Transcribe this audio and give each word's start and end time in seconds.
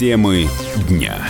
Темы 0.00 0.48
дня. 0.88 1.28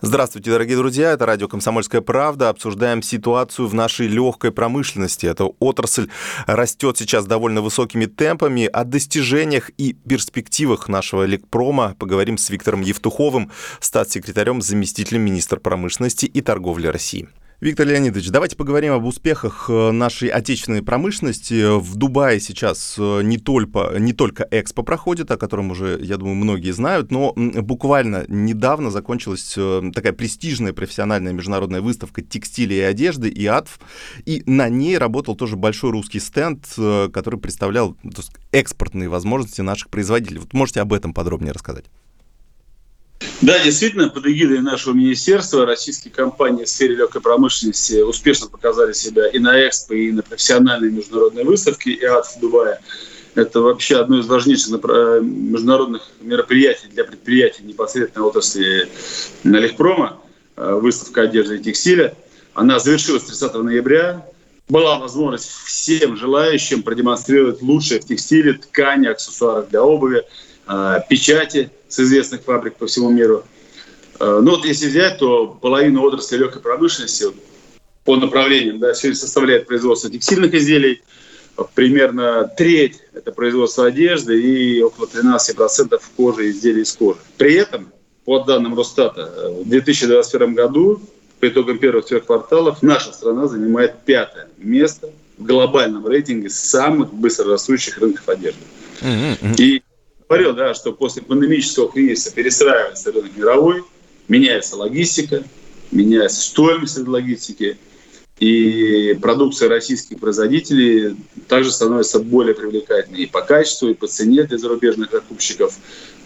Здравствуйте, 0.00 0.50
дорогие 0.50 0.76
друзья. 0.76 1.12
Это 1.12 1.26
радио 1.26 1.46
«Комсомольская 1.46 2.00
правда». 2.00 2.48
Обсуждаем 2.48 3.02
ситуацию 3.02 3.68
в 3.68 3.72
нашей 3.72 4.08
легкой 4.08 4.50
промышленности. 4.50 5.26
Эта 5.26 5.44
отрасль 5.44 6.08
растет 6.48 6.98
сейчас 6.98 7.26
довольно 7.26 7.60
высокими 7.62 8.06
темпами. 8.06 8.64
О 8.64 8.82
достижениях 8.82 9.70
и 9.78 9.92
перспективах 9.92 10.88
нашего 10.88 11.24
элекпрома 11.24 11.94
поговорим 12.00 12.36
с 12.36 12.50
Виктором 12.50 12.80
Евтуховым, 12.80 13.52
статс-секретарем, 13.78 14.60
заместителем 14.60 15.22
министра 15.22 15.60
промышленности 15.60 16.26
и 16.26 16.40
торговли 16.40 16.88
России. 16.88 17.28
Виктор 17.64 17.86
Леонидович, 17.86 18.28
давайте 18.28 18.56
поговорим 18.56 18.92
об 18.92 19.06
успехах 19.06 19.70
э, 19.70 19.90
нашей 19.90 20.28
отечественной 20.28 20.82
промышленности. 20.82 21.78
В 21.78 21.96
Дубае 21.96 22.38
сейчас 22.38 22.96
э, 22.98 23.22
не 23.22 23.38
только, 23.38 23.94
не 23.98 24.12
только 24.12 24.46
Экспо 24.50 24.82
проходит, 24.82 25.30
о 25.30 25.38
котором 25.38 25.70
уже, 25.70 25.98
я 26.02 26.18
думаю, 26.18 26.34
многие 26.34 26.72
знают, 26.72 27.10
но 27.10 27.32
буквально 27.34 28.26
недавно 28.28 28.90
закончилась 28.90 29.54
э, 29.56 29.80
такая 29.94 30.12
престижная 30.12 30.74
профессиональная 30.74 31.32
международная 31.32 31.80
выставка 31.80 32.20
текстиля 32.20 32.76
и 32.76 32.80
одежды 32.80 33.30
ИАТФ, 33.30 33.80
и 34.26 34.42
на 34.44 34.68
ней 34.68 34.98
работал 34.98 35.34
тоже 35.34 35.56
большой 35.56 35.92
русский 35.92 36.20
стенд, 36.20 36.66
который 36.76 37.40
представлял 37.40 37.96
экспортные 38.52 39.08
возможности 39.08 39.62
наших 39.62 39.88
производителей. 39.88 40.40
Вот 40.40 40.52
можете 40.52 40.82
об 40.82 40.92
этом 40.92 41.14
подробнее 41.14 41.52
рассказать? 41.52 41.86
Да, 43.44 43.62
действительно, 43.62 44.08
под 44.08 44.26
эгидой 44.26 44.62
нашего 44.62 44.94
министерства 44.94 45.66
российские 45.66 46.14
компании 46.14 46.64
в 46.64 46.68
сфере 46.70 46.94
легкой 46.94 47.20
промышленности 47.20 48.00
успешно 48.00 48.48
показали 48.48 48.94
себя 48.94 49.28
и 49.28 49.38
на 49.38 49.68
Экспо, 49.68 49.92
и 49.92 50.12
на 50.12 50.22
профессиональной 50.22 50.90
международной 50.90 51.44
выставке 51.44 51.92
ИАД 51.92 52.24
в 52.24 52.40
Дубае. 52.40 52.80
Это 53.34 53.60
вообще 53.60 53.98
одно 53.98 54.20
из 54.20 54.26
важнейших 54.26 54.82
международных 55.20 56.08
мероприятий 56.22 56.86
для 56.88 57.04
предприятий 57.04 57.64
непосредственно 57.64 58.24
отрасли 58.24 58.88
Легпрома, 59.42 60.22
э, 60.56 60.78
выставка 60.80 61.22
одежды 61.22 61.56
и 61.58 61.62
текстиля. 61.62 62.14
Она 62.54 62.78
завершилась 62.78 63.24
30 63.24 63.62
ноября. 63.62 64.26
Была 64.70 64.98
возможность 64.98 65.50
всем 65.66 66.16
желающим 66.16 66.82
продемонстрировать 66.82 67.60
лучшее 67.60 68.00
в 68.00 68.06
текстиле, 68.06 68.54
ткани, 68.54 69.08
аксессуарах 69.08 69.68
для 69.68 69.82
обуви, 69.82 70.22
э, 70.66 71.00
печати– 71.10 71.70
с 71.94 72.00
известных 72.00 72.42
фабрик 72.42 72.74
по 72.76 72.86
всему 72.86 73.10
миру. 73.10 73.44
Э, 74.18 74.40
ну 74.42 74.52
вот 74.52 74.64
если 74.64 74.88
взять, 74.88 75.18
то 75.18 75.46
половина 75.60 76.02
отрасли 76.02 76.38
легкой 76.38 76.60
промышленности 76.60 77.26
по 78.04 78.16
направлениям 78.16 78.80
да, 78.80 78.94
сегодня 78.94 79.18
составляет 79.18 79.66
производство 79.66 80.10
текстильных 80.10 80.52
изделий, 80.54 81.02
примерно 81.74 82.50
треть– 82.56 83.00
это 83.14 83.30
производство 83.30 83.86
одежды 83.86 84.40
и 84.40 84.82
около 84.82 85.06
13% 85.06 86.00
кожи 86.16 86.50
изделий 86.50 86.82
из 86.82 86.92
кожи. 86.92 87.20
При 87.38 87.54
этом, 87.54 87.92
по 88.24 88.40
данным 88.40 88.76
Росстата, 88.76 89.52
в 89.60 89.68
2021 89.68 90.54
году 90.54 91.00
по 91.38 91.48
итогам 91.48 91.78
первых 91.78 92.06
трех 92.06 92.26
кварталов 92.26 92.82
наша 92.82 93.12
страна 93.12 93.46
занимает 93.46 94.02
пятое 94.04 94.48
место 94.58 95.10
в 95.38 95.44
глобальном 95.44 96.06
рейтинге 96.06 96.50
самых 96.50 97.14
быстрорастущих 97.14 97.98
рынков 97.98 98.28
одежды. 98.28 98.60
Mm-hmm. 99.00 99.56
И 99.58 99.83
говорил, 100.34 100.54
да, 100.54 100.74
что 100.74 100.92
после 100.92 101.22
пандемического 101.22 101.90
кризиса 101.90 102.32
перестраивается 102.32 103.12
рынок 103.12 103.36
мировой, 103.36 103.84
меняется 104.28 104.76
логистика, 104.76 105.44
меняется 105.90 106.40
стоимость 106.42 106.98
логистики, 106.98 107.78
и 108.40 109.16
продукция 109.22 109.68
российских 109.68 110.18
производителей 110.18 111.16
также 111.46 111.70
становится 111.70 112.18
более 112.18 112.54
привлекательной 112.54 113.20
и 113.20 113.26
по 113.26 113.42
качеству, 113.42 113.88
и 113.88 113.94
по 113.94 114.08
цене 114.08 114.42
для 114.42 114.58
зарубежных 114.58 115.12
закупщиков. 115.12 115.74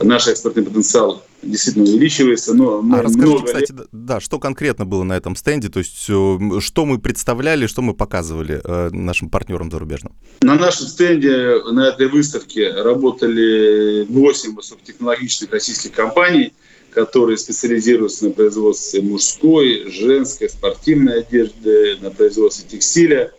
Наш 0.00 0.26
экспортный 0.28 0.62
потенциал 0.62 1.22
действительно 1.42 1.84
увеличивается. 1.84 2.54
Но 2.54 2.82
а 2.94 3.02
расскажите, 3.02 3.44
кстати, 3.44 3.72
лет... 3.72 3.88
да, 3.92 4.20
что 4.20 4.38
конкретно 4.38 4.86
было 4.86 5.02
на 5.02 5.16
этом 5.16 5.36
стенде? 5.36 5.68
То 5.68 5.80
есть 5.80 6.06
э, 6.08 6.60
что 6.60 6.86
мы 6.86 6.98
представляли, 6.98 7.66
что 7.66 7.82
мы 7.82 7.94
показывали 7.94 8.60
э, 8.64 8.90
нашим 8.90 9.28
партнерам 9.28 9.70
зарубежным? 9.70 10.14
На 10.40 10.54
нашем 10.54 10.86
стенде, 10.86 11.60
на 11.70 11.88
этой 11.88 12.08
выставке 12.08 12.72
работали 12.72 14.06
8 14.08 14.54
высокотехнологичных 14.54 15.50
российских 15.50 15.92
компаний– 15.92 16.54
которые 16.98 17.38
специализируются 17.38 18.24
на 18.24 18.32
производстве 18.32 19.00
мужской, 19.00 19.88
женской, 19.88 20.48
спортивной 20.48 21.20
одежды, 21.20 21.96
на 22.00 22.10
производстве 22.10 22.68
текстиля. 22.68 23.32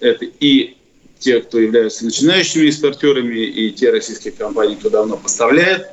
Это 0.00 0.26
и 0.26 0.76
те, 1.18 1.40
кто 1.40 1.58
являются 1.58 2.04
начинающими 2.04 2.68
экспортерами, 2.68 3.38
и 3.38 3.70
те 3.70 3.90
российские 3.90 4.34
компании, 4.34 4.74
кто 4.74 4.90
давно 4.90 5.16
поставляет 5.16 5.86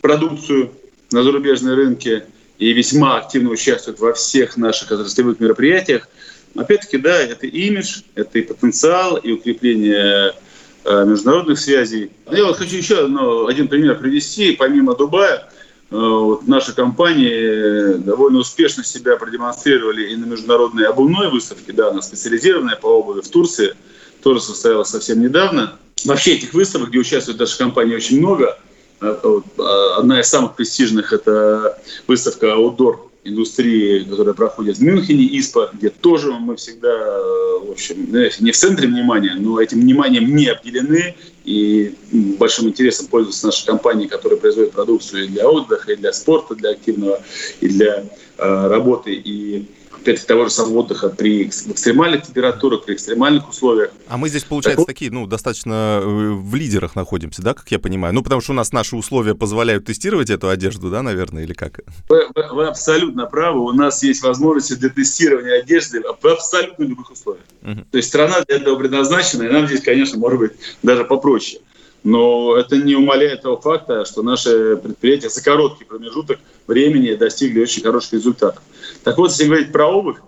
продукцию 0.00 0.72
на 1.12 1.22
зарубежные 1.22 1.76
рынки 1.76 2.24
и 2.58 2.72
весьма 2.72 3.18
активно 3.18 3.50
участвуют 3.50 4.00
во 4.00 4.12
всех 4.12 4.56
наших 4.56 4.90
отраслевых 4.90 5.38
мероприятиях. 5.38 6.08
Опять-таки, 6.56 6.98
да, 6.98 7.20
это 7.20 7.46
имидж, 7.46 8.00
это 8.16 8.40
и 8.40 8.42
потенциал, 8.42 9.16
и 9.18 9.30
укрепление 9.30 10.32
э, 10.84 11.04
международных 11.04 11.60
связей. 11.60 12.10
Я 12.32 12.46
вот 12.46 12.56
хочу 12.56 12.76
еще 12.76 13.06
ну, 13.06 13.46
один 13.46 13.68
пример 13.68 13.96
привести. 13.96 14.56
Помимо 14.56 14.96
Дубая, 14.96 15.48
вот 15.94 16.48
наши 16.48 16.74
компании 16.74 17.94
довольно 17.98 18.40
успешно 18.40 18.82
себя 18.82 19.16
продемонстрировали 19.16 20.12
и 20.12 20.16
на 20.16 20.24
международной 20.24 20.88
обувной 20.88 21.30
выставке, 21.30 21.72
да, 21.72 21.90
она 21.90 22.02
специализированная 22.02 22.76
по 22.76 22.86
обуви 22.86 23.20
в 23.20 23.28
Турции, 23.28 23.74
тоже 24.22 24.40
состоялась 24.40 24.88
совсем 24.88 25.22
недавно. 25.22 25.78
Вообще 26.04 26.34
этих 26.34 26.52
выставок, 26.52 26.88
где 26.88 26.98
участвуют 26.98 27.38
наши 27.38 27.56
компании, 27.56 27.94
очень 27.94 28.18
много. 28.18 28.58
Э, 29.00 29.16
э, 29.22 29.62
одна 29.96 30.20
из 30.20 30.26
самых 30.26 30.56
престижных– 30.56 31.12
это 31.12 31.80
выставка 32.08 32.46
Outdoor 32.46 32.98
индустрии, 33.24 34.04
которая 34.04 34.34
проходит 34.34 34.78
в 34.78 34.82
Мюнхене, 34.82 35.26
ИСПА, 35.38 35.70
где 35.72 35.90
тоже 35.90 36.32
мы 36.32 36.56
всегда, 36.56 36.94
в 37.60 37.70
общем, 37.70 38.12
не 38.40 38.52
в 38.52 38.56
центре 38.56 38.86
внимания, 38.86 39.34
но 39.34 39.60
этим 39.60 39.80
вниманием 39.80 40.34
не 40.34 40.46
обделены, 40.46 41.14
и 41.44 41.94
большим 42.38 42.68
интересом 42.68 43.06
пользуются 43.06 43.46
наши 43.46 43.66
компании, 43.66 44.06
которые 44.06 44.38
производят 44.38 44.72
продукцию 44.72 45.24
и 45.24 45.28
для 45.28 45.48
отдыха, 45.48 45.92
и 45.92 45.96
для 45.96 46.12
спорта, 46.12 46.54
для 46.54 46.70
активного, 46.70 47.20
и 47.60 47.68
для 47.68 48.04
э, 48.38 48.68
работы, 48.68 49.14
и 49.14 49.66
опять 50.04 50.26
того 50.26 50.44
же 50.44 50.50
самого 50.50 50.80
отдыха 50.80 51.08
при 51.08 51.44
экстремальных 51.44 52.24
температурах, 52.24 52.84
при 52.84 52.94
экстремальных 52.94 53.48
условиях. 53.48 53.90
А 54.06 54.16
мы 54.16 54.28
здесь, 54.28 54.44
получается, 54.44 54.84
так, 54.84 54.86
такие, 54.86 55.10
ну, 55.10 55.26
достаточно 55.26 56.00
э, 56.02 56.06
в 56.06 56.54
лидерах 56.54 56.94
находимся, 56.94 57.42
да, 57.42 57.54
как 57.54 57.70
я 57.70 57.78
понимаю? 57.78 58.14
Ну, 58.14 58.22
потому 58.22 58.40
что 58.40 58.52
у 58.52 58.54
нас 58.54 58.72
наши 58.72 58.96
условия 58.96 59.34
позволяют 59.34 59.86
тестировать 59.86 60.30
эту 60.30 60.48
одежду, 60.48 60.90
да, 60.90 61.02
наверное, 61.02 61.44
или 61.44 61.54
как? 61.54 61.80
Вы, 62.08 62.28
вы, 62.34 62.44
вы 62.52 62.66
абсолютно 62.66 63.26
правы. 63.26 63.60
У 63.60 63.72
нас 63.72 64.02
есть 64.02 64.22
возможности 64.22 64.74
для 64.74 64.90
тестирования 64.90 65.60
одежды 65.60 66.02
в 66.02 66.26
абсолютно 66.26 66.84
любых 66.84 67.10
условиях. 67.10 67.44
Угу. 67.62 67.84
То 67.90 67.96
есть 67.96 68.08
страна 68.08 68.42
для 68.46 68.56
этого 68.56 68.76
предназначена, 68.76 69.44
и 69.44 69.48
нам 69.48 69.66
здесь, 69.66 69.80
конечно, 69.80 70.18
может 70.18 70.38
быть 70.38 70.52
даже 70.82 71.04
попроще. 71.04 71.60
Но 72.04 72.54
это 72.56 72.76
не 72.76 72.94
умаляет 72.94 73.42
того 73.42 73.56
факта, 73.56 74.04
что 74.04 74.22
наши 74.22 74.76
предприятия 74.76 75.30
за 75.30 75.42
короткий 75.42 75.84
промежуток 75.84 76.38
времени 76.66 77.14
достигли 77.14 77.62
очень 77.62 77.82
хороших 77.82 78.12
результатов. 78.12 78.62
Так 79.02 79.16
вот, 79.16 79.30
если 79.30 79.46
говорить 79.46 79.72
про 79.72 79.86
обувь, 79.86 80.18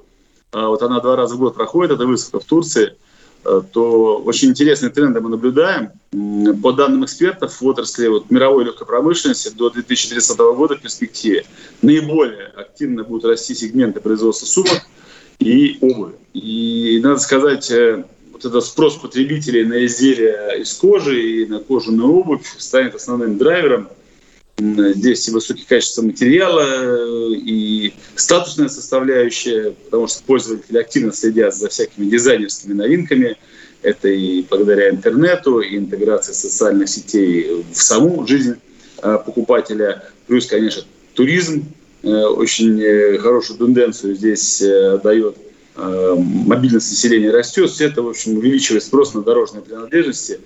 а, 0.53 0.69
вот 0.69 0.83
она 0.83 1.01
два 1.01 1.17
раза 1.17 1.35
в 1.35 1.39
год 1.39 1.55
проходит, 1.55 1.93
это 1.93 2.07
выставка 2.07 2.41
в 2.41 2.45
Турции, 2.45 2.95
а, 3.45 3.61
то 3.61 4.17
очень 4.25 4.49
интересные 4.49 4.91
тренды 4.91 5.21
мы 5.21 5.29
наблюдаем. 5.29 5.91
По 6.63 6.73
данным 6.73 7.05
экспертов 7.05 7.61
в 7.61 7.67
отрасли 7.67 8.09
вот, 8.09 8.31
мировой 8.31 8.65
легкой 8.65 8.87
промышленности 8.87 9.51
до 9.51 9.69
2030 9.69 10.39
года 10.55 10.77
в 10.77 10.81
перспективе 10.81 11.45
наиболее 11.83 12.47
активно 12.57 13.05
будут 13.05 13.27
расти 13.27 13.55
сегменты 13.55 14.01
производства 14.01 14.47
сумок 14.47 14.81
и 15.41 15.77
обуви. 15.83 16.15
И 16.33 17.01
надо 17.03 17.19
сказать, 17.19 17.71
э, 17.71 18.05
вот 18.37 18.45
этот 18.45 18.65
спрос 18.65 18.97
потребителей 18.97 19.65
на 19.65 19.87
изделия 19.87 20.51
из 20.61 20.75
кожи 20.75 21.43
и 21.43 21.47
на 21.47 21.59
кожаную 21.61 22.13
обувь 22.13 22.47
станет 22.59 22.95
основным 22.95 23.39
драйвером. 23.39 23.89
Здесь 24.59 25.29
и 25.29 25.31
высокие 25.31 25.67
качества 25.67 26.03
материала, 26.03 26.63
э, 26.63 27.35
и 27.35 27.95
статусная 28.15 28.69
составляющая, 28.69 29.73
потому 29.87 30.07
что 30.07 30.23
пользователи 30.25 30.79
активно 30.79 31.13
следят 31.13 31.55
за 31.55 31.69
всякими 31.69 32.07
дизайнерскими 32.11 32.75
новинками. 32.75 33.37
Это 33.83 34.09
и 34.09 34.43
благодаря 34.43 34.91
интернету, 34.91 35.61
и 35.61 35.77
интеграции 35.77 36.33
социальных 36.33 36.89
сетей 36.89 37.65
в 37.73 37.83
саму 37.83 38.27
жизнь 38.27 38.57
э, 39.03 39.19
покупателя. 39.25 40.05
Плюс, 40.27 40.47
конечно, 40.47 40.83
туризм 41.15 41.65
э, 42.03 42.09
очень 42.09 43.19
хорошую 43.19 43.59
тенденцию 43.59 44.15
здесь 44.15 44.63
дает 45.03 45.37
мобильность 45.77 46.91
населения 46.91 47.31
растет, 47.31 47.71
все 47.71 47.87
это, 47.87 48.03
в 48.03 48.09
общем, 48.09 48.39
увеличивает 48.39 48.83
спрос 48.83 49.15
на 49.15 49.23
дорожные 49.23 49.63
принадлежности. 49.63 50.41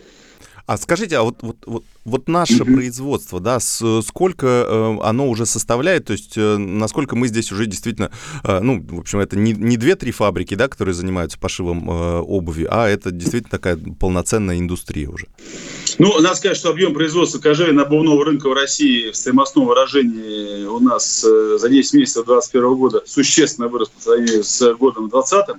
А 0.70 0.76
скажите, 0.76 1.17
а 1.17 1.22
вот, 1.22 1.38
вот, 1.40 1.56
вот, 1.67 1.84
вот 2.05 2.28
наше 2.28 2.58
mm-hmm. 2.58 2.75
производство, 2.75 3.40
да, 3.40 3.58
с, 3.58 4.02
сколько 4.06 4.46
э, 4.46 4.99
оно 5.02 5.28
уже 5.28 5.44
составляет, 5.44 6.05
то 6.05 6.12
есть 6.12 6.34
э, 6.37 6.58
насколько 6.58 7.17
мы 7.17 7.26
здесь 7.26 7.50
уже 7.50 7.67
действительно, 7.67 8.12
э, 8.44 8.61
ну, 8.61 8.81
в 8.81 9.00
общем, 9.00 9.19
это 9.19 9.37
не, 9.37 9.52
не 9.52 9.76
две-три 9.76 10.12
фабрики, 10.12 10.55
да, 10.55 10.69
которые 10.69 10.94
занимаются 10.94 11.40
пошивом 11.40 11.90
э, 11.90 12.20
обуви, 12.20 12.69
а 12.70 12.87
это 12.87 13.11
действительно 13.11 13.50
такая 13.50 13.81
полноценная 13.99 14.61
индустрия 14.61 15.08
уже? 15.08 15.26
Ну, 15.99 16.20
надо 16.20 16.37
сказать, 16.37 16.56
что 16.56 16.70
объем 16.70 16.94
производства 16.94 17.40
кожевенного 17.40 17.88
обувного 17.88 18.25
рынка 18.25 18.49
в 18.49 18.52
России 18.52 19.11
в 19.11 19.17
стоимостном 19.17 19.67
выражении 19.67 20.67
у 20.67 20.78
нас 20.78 21.25
э, 21.25 21.58
за 21.58 21.69
10 21.69 21.94
месяцев 21.94 22.26
2021 22.26 22.75
года 22.76 23.02
существенно 23.06 23.67
вырос 23.67 23.88
по 23.88 24.00
сравнению 24.00 24.44
с 24.44 24.72
годом 24.75 25.08
2020. 25.08 25.56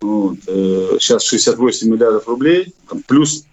Вот, 0.00 0.38
э, 0.46 0.96
сейчас 0.98 1.22
68 1.24 1.90
миллиардов 1.90 2.26
рублей, 2.26 2.72
там, 2.88 3.02
плюс 3.02 3.44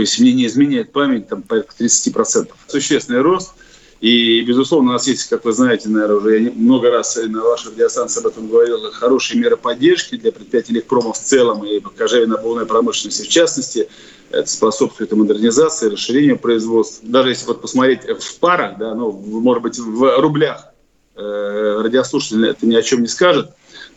если 0.00 0.22
мне 0.22 0.32
не 0.32 0.46
изменяет 0.46 0.92
память, 0.92 1.28
там 1.28 1.42
порядка 1.42 1.74
30%. 1.78 2.50
Существенный 2.66 3.20
рост. 3.20 3.52
И, 4.00 4.40
безусловно, 4.42 4.90
у 4.90 4.92
нас 4.94 5.06
есть, 5.06 5.28
как 5.28 5.44
вы 5.44 5.52
знаете, 5.52 5.88
наверное, 5.88 6.16
уже 6.16 6.38
я 6.40 6.52
много 6.56 6.90
раз 6.90 7.16
на 7.16 7.40
вашей 7.40 7.70
радиостанции 7.70 8.20
об 8.20 8.26
этом 8.26 8.48
говорил, 8.48 8.90
хорошие 8.90 9.40
меры 9.40 9.56
поддержки 9.56 10.16
для 10.16 10.32
предприятий 10.32 10.72
Легпрома 10.72 11.12
в 11.12 11.20
целом 11.20 11.64
и 11.64 11.78
кожевенно-обувной 11.78 12.66
промышленности 12.66 13.22
в 13.22 13.28
частности. 13.28 13.88
Это 14.30 14.48
способствует 14.48 15.12
и 15.12 15.14
модернизации, 15.14 15.88
расширению 15.88 16.36
производства. 16.36 17.08
Даже 17.08 17.28
если 17.28 17.46
вот 17.46 17.60
посмотреть 17.60 18.00
в 18.02 18.38
парах, 18.40 18.76
да, 18.76 18.92
ну, 18.94 19.12
может 19.12 19.62
быть, 19.62 19.78
в 19.78 20.20
рублях, 20.20 20.72
э, 21.14 21.80
радиослушатель 21.82 22.44
это 22.46 22.66
ни 22.66 22.74
о 22.74 22.82
чем 22.82 23.02
не 23.02 23.08
скажет, 23.08 23.50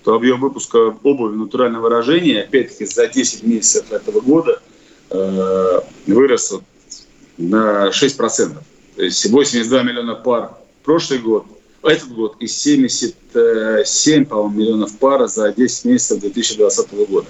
то 0.04 0.14
объем 0.14 0.40
выпуска 0.40 0.96
обуви 1.02 1.36
натурального 1.36 1.84
выражения, 1.84 2.44
опять-таки, 2.44 2.86
за 2.86 3.08
10 3.08 3.42
месяцев 3.42 3.92
этого 3.92 4.20
года– 4.22 4.62
э, 5.10 5.82
вырос 6.08 6.54
на 7.38 7.90
6%. 7.90 8.58
То 8.96 9.04
есть 9.04 9.26
82 9.26 9.84
миллиона 9.84 10.16
пар 10.16 10.52
прошлый 10.86 11.20
год, 11.20 11.46
этот 11.84 12.10
год 12.14 12.38
и 12.40 12.48
77, 12.48 14.26
по-моему, 14.26 14.58
миллионов 14.58 14.98
пар 14.98 15.28
за 15.28 15.52
10 15.52 15.86
месяцев 15.86 16.20
2020 16.20 16.92
года. 17.10 17.28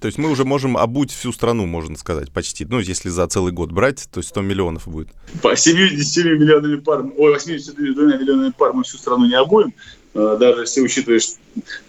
То 0.00 0.06
есть 0.06 0.16
мы 0.16 0.30
уже 0.30 0.44
можем 0.44 0.78
обуть 0.78 1.10
всю 1.12 1.30
страну, 1.32 1.66
можно 1.66 1.96
сказать, 1.96 2.32
почти. 2.32 2.64
Ну, 2.64 2.80
если 2.80 3.10
за 3.10 3.26
целый 3.26 3.52
год 3.52 3.70
брать, 3.70 4.08
то 4.10 4.18
есть 4.18 4.30
100 4.30 4.40
миллионов 4.40 4.88
будет. 4.88 5.08
По 5.42 5.54
77 5.54 6.38
миллионами 6.38 6.76
пар, 6.76 7.04
ой, 7.16 7.32
82 7.32 8.16
миллионами 8.16 8.52
пар 8.56 8.72
мы 8.72 8.84
всю 8.84 8.96
страну 8.96 9.26
не 9.26 9.34
обуем. 9.34 9.74
Э, 10.14 10.36
даже 10.38 10.62
если 10.62 10.80
учитываешь, 10.80 11.34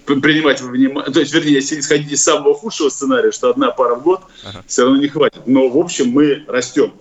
принимать 0.05 0.61
во 0.61 0.69
внимание, 0.69 1.11
то 1.11 1.19
есть, 1.19 1.33
вернее, 1.33 1.53
если 1.53 1.79
исходить 1.79 2.11
из 2.11 2.23
самого 2.23 2.53
худшего 2.53 2.89
сценария, 2.89 3.31
что 3.31 3.49
одна 3.49 3.71
пара 3.71 3.95
в 3.95 4.03
год, 4.03 4.21
ага. 4.43 4.63
все 4.67 4.83
равно 4.83 4.97
не 4.97 5.07
хватит. 5.07 5.41
Но, 5.45 5.69
в 5.69 5.77
общем, 5.77 6.09
мы 6.09 6.43
растем. 6.47 6.93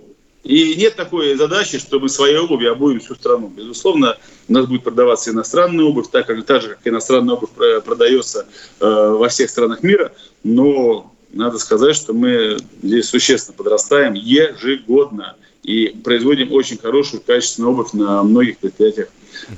И 0.45 0.77
нет 0.77 0.97
такой 0.97 1.37
задачи, 1.37 1.79
что 1.79 1.99
мы 1.99 2.09
своей 2.09 2.39
обувью 2.39 2.73
обуем 2.73 3.01
всю 3.01 3.15
страну. 3.17 3.49
Безусловно, 3.49 4.17
у 4.49 4.53
нас 4.53 4.67
будет 4.67 4.85
продаваться 4.85 5.31
иностранная 5.31 5.85
обувь, 5.85 6.09
так, 6.11 6.27
как, 6.27 6.45
так 6.47 6.63
же, 6.63 6.69
как 6.69 6.87
иностранная 6.87 7.35
обувь 7.35 7.51
продается 7.85 8.47
э, 8.81 8.87
во 8.87 9.29
всех 9.29 9.51
странах 9.51 9.83
мира. 9.83 10.13
Но 10.45 11.13
надо 11.33 11.59
сказать, 11.59 11.97
что 11.97 12.13
мы 12.13 12.59
здесь 12.83 13.09
существенно 13.09 13.57
подрастаем 13.57 14.15
ежегодно 14.15 15.37
и 15.63 15.89
производим 16.03 16.53
очень 16.53 16.79
хорошую, 16.79 17.23
качественную 17.23 17.73
обувь 17.73 17.93
на 17.93 18.23
многих 18.23 18.59
предприятиях 18.59 19.09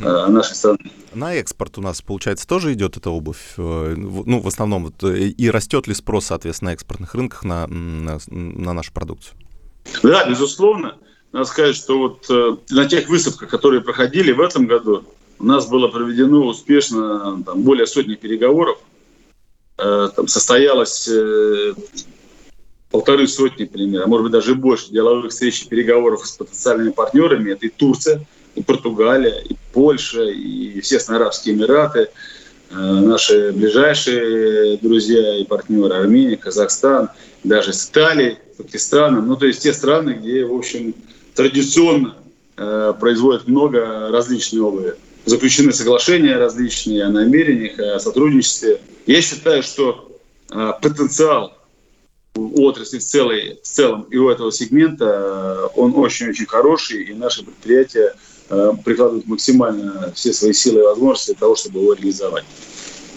э, 0.00 0.26
нашей 0.26 0.56
страны. 0.56 0.90
На 1.14 1.34
экспорт 1.34 1.78
у 1.78 1.80
нас, 1.80 2.02
получается, 2.02 2.46
тоже 2.46 2.72
идет 2.72 2.96
эта 2.96 3.10
обувь? 3.10 3.54
Э, 3.56 3.94
ну, 3.96 4.40
в 4.40 4.46
основном, 4.48 4.86
вот, 4.86 5.04
э, 5.04 5.28
и 5.28 5.50
растет 5.50 5.86
ли 5.86 5.94
спрос, 5.94 6.26
соответственно, 6.26 6.70
на 6.70 6.74
экспортных 6.74 7.14
рынках 7.14 7.44
на, 7.44 7.66
на, 7.66 8.18
на 8.28 8.72
нашу 8.72 8.92
продукцию? 8.92 9.36
Да, 10.02 10.28
безусловно. 10.28 10.96
Надо 11.32 11.44
сказать, 11.44 11.76
что 11.76 11.98
вот 11.98 12.28
на 12.70 12.86
тех 12.86 13.08
выставках, 13.08 13.48
которые 13.48 13.82
проходили 13.82 14.32
в 14.32 14.40
этом 14.40 14.66
году, 14.66 15.04
у 15.38 15.44
нас 15.44 15.68
было 15.68 15.86
проведено 15.88 16.44
успешно 16.44 17.42
там, 17.44 17.62
более 17.62 17.86
сотни 17.86 18.16
переговоров. 18.16 18.78
Э, 19.80 20.10
там 20.14 20.28
состоялось 20.28 21.08
э, 21.08 21.72
полторы 22.90 23.26
сотни, 23.26 23.64
примерно, 23.64 24.04
а 24.04 24.08
может 24.08 24.24
быть 24.24 24.32
даже 24.32 24.54
больше 24.54 24.90
деловых 24.90 25.30
встреч 25.30 25.62
и 25.62 25.68
переговоров 25.68 26.26
с 26.26 26.32
потенциальными 26.32 26.90
партнерами. 26.90 27.52
Это 27.52 27.66
и 27.66 27.70
Турция, 27.70 28.26
и 28.54 28.62
Португалия, 28.62 29.40
и 29.40 29.56
Польша, 29.72 30.24
и, 30.24 30.76
естественно, 30.76 31.16
Арабские 31.16 31.54
Эмираты, 31.54 32.08
э, 32.70 32.74
наши 32.74 33.52
ближайшие 33.52 34.76
друзья 34.78 35.38
и 35.38 35.44
партнеры 35.44 35.94
Армения, 35.94 36.36
Казахстан, 36.36 37.08
даже 37.42 37.72
с 37.72 37.88
Италией, 37.88 38.36
Пакистаном. 38.58 39.26
Ну, 39.28 39.36
то 39.36 39.46
есть 39.46 39.62
те 39.62 39.72
страны, 39.72 40.10
где, 40.10 40.44
в 40.44 40.54
общем, 40.54 40.94
традиционно 41.34 42.16
производят 43.00 43.48
много 43.48 44.10
различной 44.10 44.60
обуви. 44.60 44.94
Заключены 45.24 45.72
соглашения 45.72 46.36
различные 46.36 47.04
о 47.04 47.10
намерениях, 47.10 47.78
о 47.78 48.00
сотрудничестве. 48.00 48.80
Я 49.06 49.20
считаю, 49.22 49.62
что 49.62 50.18
э, 50.50 50.72
потенциал 50.80 51.56
отрасли 52.34 52.98
в, 52.98 53.04
целой, 53.04 53.58
в 53.62 53.66
целом 53.66 54.02
и 54.10 54.16
у 54.16 54.28
этого 54.30 54.50
сегмента, 54.52 55.04
э, 55.04 55.68
он 55.76 55.94
очень-очень 55.96 56.46
хороший, 56.46 57.04
и 57.04 57.14
наши 57.14 57.44
предприятия 57.44 58.14
э, 58.48 58.72
прикладывают 58.84 59.26
максимально 59.26 60.12
все 60.14 60.32
свои 60.32 60.52
силы 60.52 60.80
и 60.80 60.84
возможности 60.84 61.32
для 61.32 61.40
того, 61.40 61.56
чтобы 61.56 61.80
его 61.80 61.92
реализовать. 61.92 62.44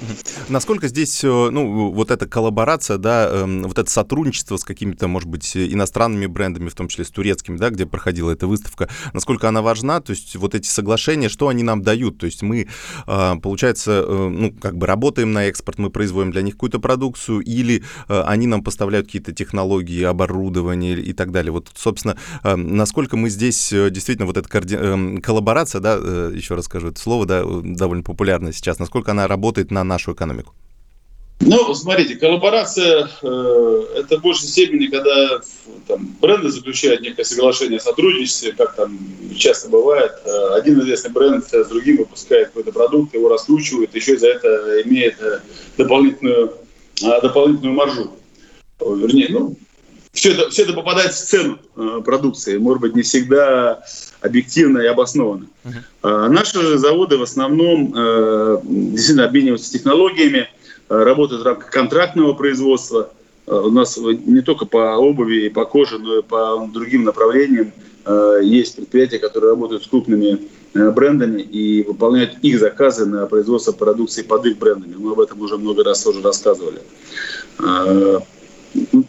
Насколько 0.50 0.88
здесь, 0.88 1.23
э, 1.23 1.27
ну, 1.27 1.91
вот 1.91 2.11
эта 2.11 2.27
коллаборация, 2.27 2.97
да, 2.97 3.29
эм, 3.29 3.63
вот 3.63 3.77
это 3.77 3.89
сотрудничество 3.89 4.57
с 4.57 4.63
какими-то, 4.63 5.07
может 5.07 5.29
быть, 5.29 5.55
иностранными 5.55 6.25
брендами, 6.25 6.69
в 6.69 6.75
том 6.75 6.88
числе 6.88 7.05
с 7.05 7.09
турецкими, 7.09 7.57
да, 7.57 7.69
где 7.69 7.85
проходила 7.85 8.31
эта 8.31 8.47
выставка, 8.47 8.89
насколько 9.13 9.47
она 9.47 9.61
важна, 9.61 10.01
то 10.01 10.11
есть 10.11 10.35
вот 10.35 10.55
эти 10.55 10.67
соглашения, 10.67 11.29
что 11.29 11.47
они 11.47 11.63
нам 11.63 11.81
дают, 11.81 12.17
то 12.17 12.25
есть 12.25 12.41
мы, 12.41 12.67
э, 13.07 13.35
получается, 13.41 14.03
э, 14.05 14.29
ну, 14.29 14.53
как 14.53 14.77
бы 14.77 14.88
работаем 14.88 15.33
на 15.33 15.45
экспорт, 15.45 15.79
мы 15.79 15.89
производим 15.89 16.31
для 16.31 16.41
них 16.41 16.53
какую-то 16.56 16.79
продукцию, 16.79 17.39
или 17.39 17.83
они 18.07 18.47
нам 18.47 18.63
поставляют 18.63 19.07
какие-то 19.07 19.33
технологии, 19.33 20.03
оборудование 20.03 20.99
и 20.99 21.13
так 21.13 21.31
далее. 21.31 21.51
Вот, 21.51 21.69
собственно, 21.75 22.17
насколько 22.44 23.17
мы 23.17 23.29
здесь 23.29 23.69
действительно 23.69 24.25
вот 24.25 24.38
эта 24.38 24.47
коорди... 24.47 25.19
коллаборация, 25.21 25.81
да, 25.81 25.95
еще 25.95 26.56
раз 26.56 26.65
скажу 26.65 26.89
это 26.89 26.99
слово, 26.99 27.25
да, 27.25 27.44
довольно 27.44 28.03
популярно 28.03 28.53
сейчас, 28.53 28.79
насколько 28.79 29.11
она 29.11 29.27
работает 29.27 29.71
на 29.71 29.83
нашу 29.94 30.13
экономику? 30.13 30.54
Ну, 31.40 31.74
смотрите, 31.74 32.16
коллаборация 32.16 33.10
э, 33.22 33.86
это 33.98 34.18
в 34.18 34.22
большей 34.22 34.48
степени, 34.48 34.88
когда 34.88 35.42
там, 35.88 36.16
бренды 36.22 36.50
заключают 36.50 37.01
некое 37.01 37.25
соглашение 37.25 37.78
о 37.78 37.81
сотрудничестве, 37.81 38.54
как 38.54 38.75
там 38.75 38.98
часто 39.36 39.69
бывает. 39.69 40.13
Э, 40.25 40.56
один 40.56 40.80
известный 40.80 41.12
бренд 41.12 41.45
с 41.45 41.68
другим 41.68 41.98
выпускает 41.98 42.48
какой-то 42.48 42.72
продукт, 42.72 43.13
его 43.13 43.28
раскручивает, 43.30 43.94
еще 43.94 44.18
за 44.18 44.28
это 44.28 44.84
имеет 44.84 45.22
э, 45.22 45.42
дополнительную, 45.78 46.54
э, 47.01 47.22
дополнительную 47.22 47.75
маржу. 47.75 48.12
Вернее, 48.80 49.28
ну, 49.30 49.56
все 50.23 50.31
это, 50.31 50.49
все 50.51 50.63
это 50.63 50.71
попадает 50.71 51.11
в 51.11 51.17
цену 51.17 51.59
э, 51.75 52.01
продукции, 52.05 52.57
может 52.57 52.81
быть, 52.81 52.95
не 52.95 53.01
всегда 53.01 53.83
объективно 54.21 54.80
и 54.80 54.85
обоснованно. 54.85 55.47
Uh-huh. 55.65 55.71
А 56.01 56.30
наши 56.30 56.77
заводы 56.77 57.18
в 57.18 57.23
основном 57.23 57.94
э, 57.94 58.57
действительно 58.63 59.25
обмениваются 59.25 59.73
технологиями, 59.73 60.47
э, 60.87 61.03
работают 61.03 61.42
в 61.42 61.45
рамках 61.45 61.69
контрактного 61.71 62.31
производства. 62.35 63.11
Э, 63.47 63.53
у 63.53 63.71
нас 63.71 63.97
не 63.97 64.39
только 64.39 64.65
по 64.65 64.95
обуви 64.95 65.47
и 65.47 65.49
по 65.49 65.65
коже, 65.65 65.99
но 65.99 66.19
и 66.19 66.21
по 66.21 66.69
другим 66.71 67.03
направлениям 67.03 67.73
э, 68.06 68.39
есть 68.44 68.77
предприятия, 68.77 69.19
которые 69.19 69.49
работают 69.49 69.83
с 69.83 69.87
крупными 69.87 70.39
э, 70.73 70.89
брендами 70.92 71.42
и 71.42 71.83
выполняют 71.83 72.37
их 72.42 72.59
заказы 72.61 73.06
на 73.06 73.25
производство 73.25 73.73
продукции 73.73 74.21
под 74.21 74.45
их 74.45 74.57
брендами. 74.57 74.95
Мы 74.97 75.11
об 75.11 75.19
этом 75.19 75.42
уже 75.42 75.57
много 75.57 75.83
раз 75.83 76.01
тоже 76.01 76.21
рассказывали. 76.21 76.80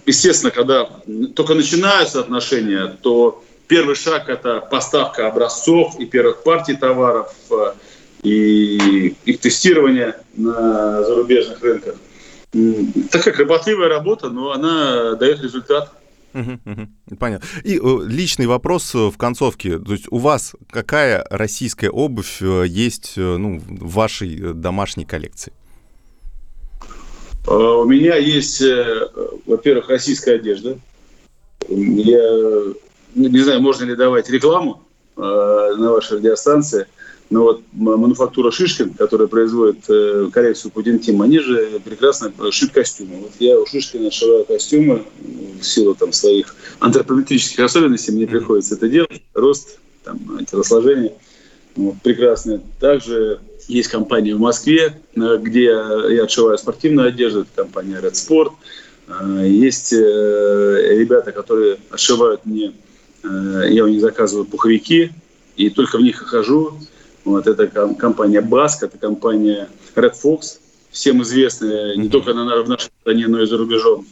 Естественно, 0.06 0.50
когда 0.50 0.84
только 1.34 1.54
начинаются 1.54 2.20
отношения, 2.20 2.96
то 3.00 3.42
первый 3.66 3.94
шаг– 3.94 4.28
это 4.28 4.60
поставка 4.60 5.28
образцов 5.28 5.98
и 5.98 6.06
первых 6.06 6.42
партий 6.42 6.74
товаров, 6.74 7.34
э, 7.50 7.72
и 8.22 9.16
их 9.24 9.40
тестирование 9.40 10.16
на 10.34 11.02
зарубежных 11.04 11.62
рынках. 11.62 11.96
Такая 13.10 13.34
кропотливая 13.34 13.88
работа, 13.88 14.28
но 14.28 14.52
она 14.52 15.14
дает 15.14 15.42
результат. 15.42 15.92
понятно. 17.18 17.46
И 17.62 17.78
э, 17.78 17.98
личный 18.06 18.46
вопрос 18.46 18.94
э, 18.94 18.98
в 19.08 19.16
концовке. 19.16 19.78
То 19.78 19.92
есть 19.92 20.06
у 20.10 20.18
вас 20.18 20.54
какая 20.70 21.24
российская 21.30 21.90
обувь 21.90 22.42
есть 22.42 23.14
ну, 23.16 23.60
в 23.60 23.92
вашей 23.94 24.52
домашней 24.52 25.04
коллекции? 25.04 25.52
А, 27.46 27.78
у 27.78 27.84
меня 27.84 28.16
есть, 28.16 28.60
э, 28.62 29.08
во-первых, 29.46 29.88
российская 29.88 30.34
одежда. 30.34 30.78
Я 31.68 32.74
не 33.14 33.38
знаю, 33.40 33.60
можно 33.60 33.84
ли 33.84 33.94
давать 33.94 34.28
рекламу 34.28 34.82
э, 35.16 35.20
на 35.20 35.92
вашей 35.92 36.18
радиостанции, 36.18 36.86
Но 37.30 37.42
вот 37.42 37.62
мануфактура 37.72 38.50
Шишкин, 38.50 38.94
которая 38.94 39.28
производит 39.28 39.88
э, 39.88 40.28
коллекцию 40.32 40.72
Пудинтим, 40.72 41.22
они 41.22 41.38
же 41.38 41.80
прекрасно 41.84 42.32
шьют 42.50 42.72
костюмы. 42.72 43.16
Вот 43.22 43.32
я 43.38 43.58
у 43.58 43.66
Шишкина 43.66 44.10
шиваю 44.10 44.44
костюмы 44.44 45.04
в 45.60 45.62
силу 45.62 45.94
там, 45.94 46.12
своих 46.12 46.54
антропометрических 46.80 47.60
особенностей, 47.60 48.12
мне 48.12 48.26
приходится 48.26 48.74
это 48.74 48.88
делать. 48.88 49.22
Рост, 49.32 49.78
там, 50.04 50.18
телосложение. 50.44 51.14
Вот, 51.76 51.94
прекрасное. 52.02 52.60
Также 52.78 53.40
есть 53.68 53.88
компания 53.88 54.34
в 54.34 54.40
Москве, 54.40 55.00
э, 55.14 55.38
где 55.40 55.64
я 55.64 56.24
отшиваю 56.24 56.58
спортивную 56.58 57.08
одежду, 57.08 57.42
это 57.42 57.50
компания 57.54 57.98
Red 58.00 58.12
Sport. 58.12 58.52
Э, 59.08 59.46
есть 59.46 59.92
э, 59.92 60.96
ребята, 60.98 61.32
которые 61.32 61.78
отшивают 61.90 62.44
мне, 62.44 62.72
я 63.22 63.84
у 63.84 63.88
них 63.88 64.02
заказываю 64.02 64.44
пуховики, 64.44 65.10
и 65.56 65.70
только 65.70 65.96
в 65.96 66.02
них 66.02 66.20
и 66.20 66.24
хожу. 66.26 66.78
Вот, 67.24 67.46
это 67.46 67.66
компания 67.94 68.42
Баск, 68.42 68.82
это 68.82 68.98
компания 68.98 69.68
Red 69.94 70.12
Fox, 70.22 70.58
всем 70.90 71.22
известная 71.22 71.96
не 71.96 72.10
только 72.10 72.34
на, 72.34 72.62
в 72.62 72.68
нашей 72.68 72.90
стране, 73.00 73.26
но 73.26 73.40
и 73.40 73.46
за 73.46 73.56
рубежом. 73.56 74.06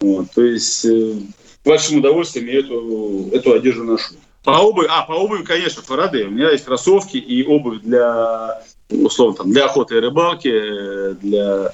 Вот, 0.00 0.32
то 0.34 0.42
есть 0.42 0.84
с 0.84 1.20
большим 1.64 1.98
удовольствием 1.98 2.46
я 2.48 2.58
эту, 2.58 3.28
эту 3.32 3.52
одежду 3.52 3.84
ношу. 3.84 4.14
По 4.42 4.58
обуви, 4.58 4.88
а, 4.90 5.02
по 5.02 5.12
обуви, 5.12 5.44
конечно, 5.44 5.82
Фараде. 5.82 6.24
У 6.24 6.30
меня 6.30 6.50
есть 6.50 6.64
кроссовки 6.64 7.18
и 7.18 7.44
обувь 7.44 7.82
для, 7.82 8.62
условно, 8.90 9.36
там, 9.36 9.50
для 9.50 9.66
охоты 9.66 9.96
и 9.96 10.00
рыбалки, 10.00 11.14
для, 11.20 11.72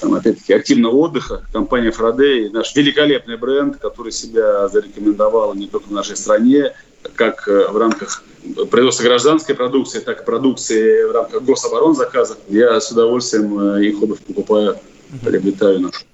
там, 0.00 0.14
опять-таки, 0.14 0.52
активного 0.52 0.96
отдыха. 0.96 1.42
Компания 1.52 1.90
Фарадей, 1.90 2.50
наш 2.50 2.74
великолепный 2.74 3.36
бренд, 3.36 3.76
который 3.76 4.12
себя 4.12 4.68
зарекомендовал 4.68 5.54
не 5.54 5.66
только 5.66 5.88
в 5.88 5.92
нашей 5.92 6.16
стране, 6.16 6.72
как 7.14 7.46
э, 7.48 7.68
в 7.68 7.76
рамках 7.76 8.24
производства 8.70 9.04
гражданской 9.04 9.54
продукции, 9.54 10.00
так 10.00 10.22
и 10.22 10.24
продукции 10.24 11.04
в 11.04 11.12
рамках 11.12 11.42
гособоронзаказа. 11.42 12.36
Я 12.48 12.80
с 12.80 12.90
удовольствием 12.90 13.58
э, 13.58 13.84
их 13.84 14.02
обувь 14.02 14.20
покупаю, 14.20 14.78
приобретаю 15.22 15.80
нашу. 15.80 16.04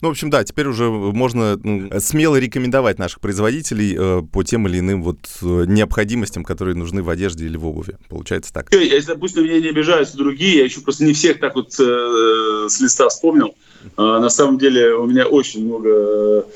Ну, 0.00 0.08
в 0.08 0.10
общем, 0.12 0.30
да, 0.30 0.44
теперь 0.44 0.66
уже 0.66 0.88
можно 0.88 1.58
ну, 1.62 1.90
смело 2.00 2.36
рекомендовать 2.36 2.98
наших 2.98 3.20
производителей 3.20 3.96
э, 3.98 4.22
по 4.22 4.42
тем 4.42 4.66
или 4.68 4.78
иным 4.78 5.02
вот 5.02 5.18
э, 5.42 5.64
необходимостям, 5.66 6.44
которые 6.44 6.74
нужны 6.74 7.02
в 7.02 7.10
одежде 7.10 7.46
или 7.46 7.56
в 7.56 7.66
обуви. 7.66 7.96
Получается 8.08 8.52
так. 8.52 8.72
Если, 8.72 9.12
допустим, 9.12 9.44
меня 9.44 9.60
не 9.60 9.68
обижаются 9.68 10.16
другие, 10.16 10.58
я 10.58 10.64
еще 10.64 10.80
просто 10.80 11.04
не 11.04 11.12
всех 11.12 11.40
так 11.40 11.54
вот 11.54 11.74
э, 11.78 12.66
с 12.68 12.80
листа 12.80 13.08
вспомнил. 13.08 13.54
А, 13.96 14.20
на 14.20 14.28
самом 14.28 14.58
деле 14.58 14.94
у 14.94 15.06
меня 15.06 15.26
очень 15.26 15.64
много 15.64 16.46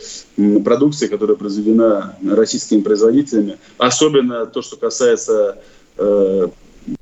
продукции, 0.65 1.07
которая 1.07 1.37
произведена 1.37 2.17
российскими 2.25 2.81
производителями. 2.81 3.59
Особенно 3.79 4.47
то, 4.47 4.63
что 4.63 4.77
касается 4.77 5.63
э, 5.97 6.49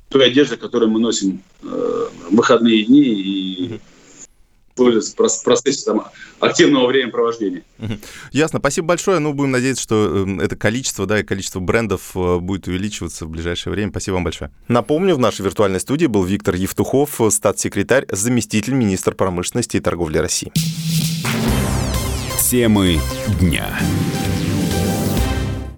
той 0.09 0.27
одежды, 0.27 0.57
которую 0.57 0.91
мы 0.91 1.01
носим 1.01 1.43
э, 1.63 1.67
в 1.67 2.37
выходные 2.37 2.85
дни 2.85 3.03
и 3.03 3.81
в 4.81 5.45
процессе 5.45 5.85
там, 5.85 6.07
активного 6.39 6.87
времяпровождения. 6.87 7.63
Ясно. 8.33 8.59
Спасибо 8.59 8.89
большое. 8.89 9.19
Ну, 9.19 9.33
будем 9.33 9.53
надеяться, 9.53 9.83
что 9.83 10.23
эм, 10.25 10.41
это 10.41 10.57
количество, 10.57 11.07
да, 11.07 11.21
и 11.21 11.23
количество 11.23 11.61
брендов 11.61 12.13
э, 12.15 12.39
будет 12.39 12.67
увеличиваться 12.67 13.27
в 13.27 13.31
ближайшее 13.31 13.73
время. 13.73 13.91
Спасибо 13.91 14.15
вам 14.15 14.25
большое. 14.25 14.51
Напомню, 14.69 15.15
в 15.15 15.19
нашей 15.19 15.43
виртуальной 15.43 15.81
студии 15.81 16.07
был 16.07 16.25
Виктор 16.25 16.55
Евтухов, 16.55 17.21
статс-секретарь, 17.31 18.07
заместитель 18.11 18.75
министра 18.75 19.15
промышленности 19.15 19.77
и 19.77 19.81
торговли 19.81 20.19
России. 20.19 20.53
Темы 22.51 22.99
дня. 23.41 23.79